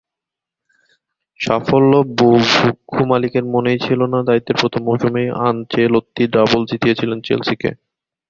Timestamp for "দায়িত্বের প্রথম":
4.27-4.81